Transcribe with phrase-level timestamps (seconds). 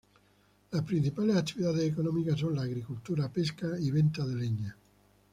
[0.71, 4.75] Las principales actividades económicas son la agricultura, pesca y venta de leña.